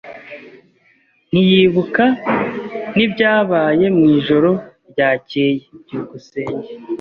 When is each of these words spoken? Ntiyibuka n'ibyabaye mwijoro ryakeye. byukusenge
Ntiyibuka 1.29 2.05
n'ibyabaye 2.95 3.85
mwijoro 3.95 4.49
ryakeye. 4.91 5.55
byukusenge 5.83 6.67